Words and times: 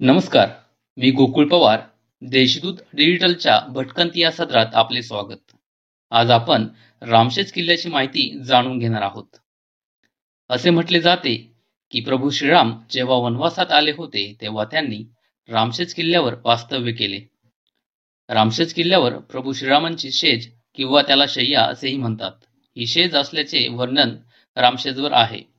नमस्कार 0.00 0.48
मी 0.96 1.10
गोकुळ 1.10 1.48
पवार 1.48 1.80
देशदूत 2.22 2.74
डिजिटलच्या 2.92 3.60
भटकंती 3.68 4.20
या 4.20 4.32
सत्रात 4.32 4.66
आपले 4.74 5.02
स्वागत. 5.02 5.56
आज 6.10 6.30
आपण 6.30 6.68
रामशेज 7.02 7.52
किल्ल्याची 7.52 7.88
माहिती 7.88 8.42
जाणून 8.44 8.78
घेणार 8.78 9.02
आहोत. 9.02 9.26
असे 10.48 10.70
म्हटले 10.70 11.00
जाते 11.00 11.52
की 11.90 12.00
प्रभू 12.00 12.30
श्रीराम 12.30 12.80
जेव्हा 12.90 13.16
वनवासात 13.16 13.72
आले 13.72 13.90
होते 13.90 14.36
तेव्हा 14.40 14.64
त्यांनी 14.64 15.04
रामशेज 15.48 15.94
किल्ल्यावर 15.94 16.34
वास्तव्य 16.44 16.92
केले. 16.92 17.20
रामशेज 18.28 18.74
किल्ल्यावर 18.74 19.18
प्रभू 19.18 19.52
श्रीरामांची 19.52 20.10
शेज 20.10 20.52
किंवा 20.74 21.02
त्याला 21.02 21.24
शय्या 21.28 21.62
असेही 21.62 21.96
म्हणतात. 21.96 22.32
ही 22.76 22.86
शेज 22.86 23.16
असल्याचे 23.16 23.68
वर्णन 23.68 24.16
रामशेजवर 24.56 25.12
आहे. 25.12 25.57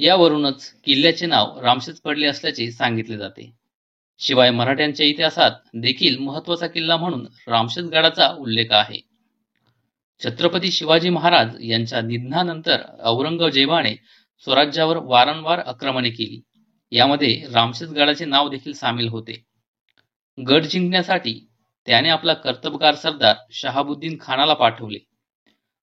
यावरूनच 0.00 0.74
किल्ल्याचे 0.84 1.26
नाव 1.26 1.60
रामशेज 1.60 2.00
पडले 2.00 2.26
असल्याचे 2.26 2.70
सांगितले 2.70 3.16
जाते. 3.16 3.52
शिवाय 4.18 4.50
मराठ्यांच्या 4.50 5.06
इतिहासात 5.06 5.50
देखील 5.74 6.18
महत्त्वाचा 6.18 6.66
किल्ला 6.66 6.96
म्हणून 6.96 7.26
रामशेज 7.48 7.84
गडाचा 7.84 8.28
उल्लेख 8.28 8.66
आहे. 8.70 9.00
छत्रपती 10.24 10.70
शिवाजी 10.70 11.08
महाराज 11.08 11.56
यांच्या 11.60 12.00
निधनानंतर 12.00 12.82
औरंगजेबाने 13.00 13.94
स्वराज्यावर 14.44 14.96
वारंवार 14.96 15.58
आक्रमणे 15.58 16.10
केली. 16.10 16.40
यामध्ये 16.90 17.46
रामशेज 17.52 17.92
गडाचे 17.92 18.24
नाव 18.24 18.48
देखील 18.48 18.72
सामील 18.72 19.08
होते. 19.08 19.44
गड 20.48 20.62
जिंकण्यासाठी 20.62 21.48
त्याने 21.86 22.08
आपला 22.08 22.34
कर्तबगार 22.34 22.94
सरदार 22.94 23.36
शहाबुद्दीन 23.50 24.16
खानाला 24.20 24.54
पाठवले. 24.54 24.98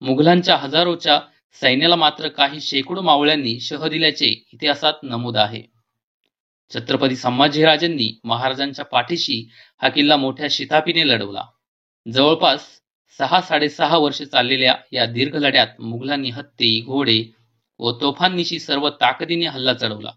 मुघलांच्या 0.00 0.56
हजारोच्या 0.56 1.20
सैन्याला 1.60 1.96
मात्र 1.96 2.28
काही 2.28 2.60
शेकडो 2.60 3.00
मावळ्यांनी 3.00 3.60
शह 3.60 3.88
दिल्याचे 3.88 4.26
इतिहासात 4.26 4.92
नमूद 5.02 5.36
आहे. 5.36 5.62
छत्रपती 6.70 7.16
संभाजीराजांनी 7.16 8.20
महाराजांच्या 8.24 8.84
पाठीशी 8.84 9.48
हा 9.82 9.88
किल्ला 9.88 10.16
मोठ्या 10.16 10.46
शितापीने 10.50 11.08
लढवला. 11.08 11.44
जवळपास 12.12 12.80
सहा 13.18 13.40
साडेसहा 13.40 13.96
वर्षे 13.96 14.26
चाललेल्या 14.26 14.76
या 14.92 15.06
दीर्घ 15.06 15.36
लढ्यात 15.36 15.80
मुघलांनी 15.80 16.30
हत्ती 16.30 16.80
घोडे 16.80 17.24
व 17.78 17.92
तोफांनीशी 17.92 18.58
सर्व 18.58 18.88
ताकदीने 18.90 19.46
हल्ला 19.46 19.74
चढवला 19.74 20.12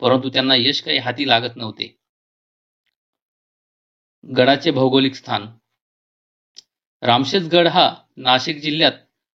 परंतु 0.00 0.28
त्यांना 0.28 0.54
यश 0.54 0.80
काही 0.82 0.98
हाती 0.98 1.28
लागत 1.28 1.56
नव्हते. 1.56 1.96
गडाचे 4.36 4.70
भौगोलिक 4.70 5.14
स्थान. 5.14 5.46
रामशेजगड 7.02 7.68
हा 7.68 7.94
नाशिक 8.16 8.60
जिल्ह्यात 8.60 8.92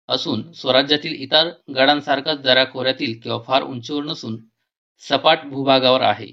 असून 0.09 0.51
स्वराज्यातील 0.51 1.13
इतर 1.13 1.49
गडांसारखाच 1.75 2.41
दऱ्याखोऱ्यातील 2.41 3.19
किंवा 3.19 3.39
फार 3.39 3.63
उंचीवर 3.63 4.03
नसून 4.03 4.37
सपाट 4.99 5.45
भूभागावर 5.45 6.01
आहे. 6.01 6.27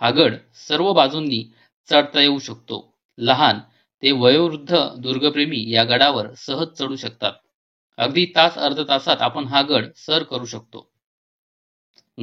हा 0.00 0.10
गड 0.10 0.34
सर्व 0.68 0.92
बाजूंनी 0.92 1.44
चढता 1.90 2.20
येऊ 2.20 2.38
शकतो. 2.38 2.94
लहान 3.18 3.58
ते 4.02 4.12
वयोवृद्ध 4.12 4.76
दुर्गप्रेमी 4.96 5.70
या 5.70 5.84
गडावर 5.84 6.34
सहज 6.34 6.68
चढू 6.68 6.96
शकतात. 6.96 7.32
अगदी 7.98 8.26
तास 8.36 8.58
अर्ध 8.58 8.88
तासात 8.88 9.16
आपण 9.20 9.44
हा 9.44 9.62
गड 9.62 9.84
सर 9.96 10.22
करू 10.22 10.44
शकतो. 10.44 10.92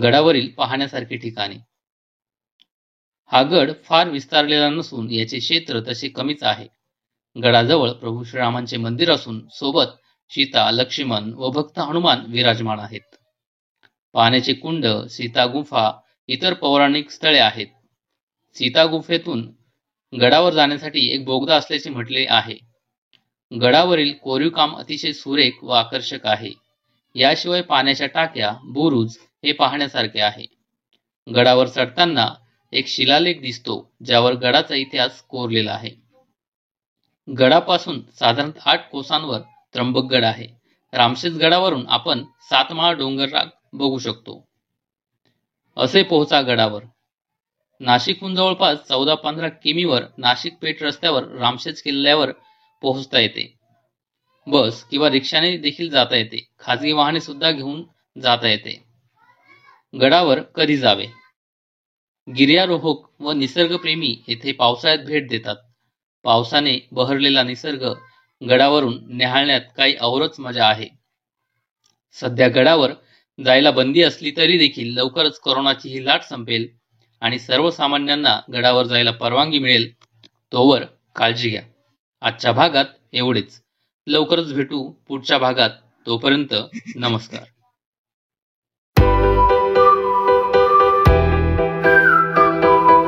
गडावरील 0.02 0.50
पाहण्यासारखी 0.50 1.18
ठिकाणे. 1.18 1.56
हा 3.26 3.44
गड 3.44 3.72
फार 3.84 4.10
विस्तारलेला 4.10 4.70
नसून 4.70 5.12
याचे 5.12 5.40
क्षेत्र 5.40 5.80
तसे 5.80 6.10
कमीच 6.10 6.44
आहे. 6.44 6.68
गडाजवळ 7.42 7.92
प्रभू 7.92 8.24
श्रीरामांचे 8.24 8.78
मंदिर 8.78 9.12
असून 9.12 9.48
सोबत 9.48 9.86
सीता 10.32 10.72
लक्ष्मण 10.72 11.34
व 11.34 11.50
भक्त 11.50 11.80
हनुमान 11.80 12.26
विराजमान 12.28 12.80
आहेत. 12.80 13.16
पाण्याचे 14.14 14.54
कुंड 14.54 14.86
सीता 14.88 15.46
गुंफा 15.46 15.92
इतर 16.28 16.54
पौराणिक 16.54 17.10
स्थळे 17.10 17.40
आहेत. 17.40 17.68
सीता 18.54 18.86
गुंफेतून 18.86 19.52
गडावर 20.22 20.54
जाण्यासाठी 20.54 21.14
एक 21.14 21.26
बोगदा 21.26 21.56
असल्याचे 21.56 21.90
म्हटले 21.90 22.26
आहे. 22.30 22.56
गडावरील 23.62 24.14
कोरीव 24.14 24.50
काम 24.50 24.76
अतिशय 24.76 25.12
सुरेख 25.12 25.64
व 25.64 25.70
आकर्षक 25.70 26.28
आहे. 26.28 26.52
याशिवाय 27.16 27.62
पाण्याच्या 27.62 28.08
टाक्या 28.08 28.54
बुरुज 28.64 29.18
हे 29.44 29.52
पाहण्यासारखे 29.52 30.22
आहे. 30.22 30.46
गडावर 31.36 31.68
चढताना 31.68 32.34
एक 32.72 32.88
शिलालेख 32.88 33.36
दिसतो 33.42 33.92
ज्यावर 34.06 34.34
गडाचा 34.34 34.76
इतिहास 34.76 35.22
कोरलेला 35.22 35.72
आहे. 35.72 35.92
गडापासून 37.40 38.02
साधारण 38.20 38.52
आठ 38.66 38.90
कोसांवर 38.90 39.40
त्र्यंबकगड 39.74 40.24
आहे. 40.24 40.48
रामशेज 40.94 41.38
गडावरून 41.38 41.88
आपण 41.88 42.24
सातमाळा 42.42 42.92
डोंगर 42.92 43.30
राग 43.30 43.46
बघू 43.74 43.98
शकतो. 43.98 44.50
असे 45.78 46.04
पोहोचा 46.04 46.42
गडावर. 46.42 46.84
नाशिकहून 47.80 48.36
जवळपास 48.36 48.80
चौदा 48.88 49.16
पंधरा 49.16 49.50
किमीवर 49.50 50.04
नाशिक 50.18 50.54
पेठ 50.62 50.84
रस्त्यावर 50.84 51.28
रामशेज 51.28 51.82
किल्ल्यावर 51.82 52.32
पोहोचता 52.82 53.20
येते. 53.20 53.58
बस 54.48 54.84
किंवा 54.84 55.10
रिक्षाने 55.10 55.58
देखील 55.58 55.90
जाता 55.90 56.16
येते. 56.16 56.50
खाजगी 56.60 56.92
वाहने 56.92 57.20
सुद्धा 57.20 57.52
घेऊन 57.52 57.84
जाता 58.22 58.48
येते. 58.48 58.84
गडावर 60.02 60.42
कधी 60.42 60.78
जावे? 60.78 61.06
गिर्यारोहक 62.38 63.22
व 63.22 63.32
निसर्गप्रेमी 63.32 64.24
येथे 64.28 64.52
पावसाळ्यात 64.52 65.06
भेट 65.06 65.30
देतात. 65.30 65.56
पावसाने 66.24 66.88
बहरलेला 66.92 67.44
निसर्ग 67.44 67.94
गडावरून 68.42 69.18
निहाळण्यात 69.18 69.62
काही 69.78 69.96
औरच 70.02 70.40
मजा 70.40 70.68
आहे. 70.68 70.88
सध्या 72.14 72.48
गडावर 72.48 72.92
जायला 73.46 73.72
बंदी 73.72 74.02
असली 74.02 74.32
तरी 74.38 74.58
देखील 74.58 74.94
लवकरच 74.94 75.40
कोरोनाची 75.40 75.90
ही 75.90 76.06
लाट 76.06 76.22
संपेल 76.22 76.68
आणि 77.22 77.40
सर्वसामान्यांना 77.40 78.40
गडावर 78.54 78.86
जायला 78.86 79.12
परवानगी 79.12 79.60
मिळेल 79.60 79.94
तोवर 80.52 80.84
काळजी 81.16 81.50
घ्या. 81.50 81.64
आजच्या 82.22 82.52
भागात 82.52 82.86
एवढेच. 83.14 83.62
लवकरच 84.08 84.54
भेटू 84.54 84.92
पुढच्या 85.08 85.38
भागात. 85.38 85.70
तोपर्यंत 86.06 86.56
नमस्कार. 86.96 87.59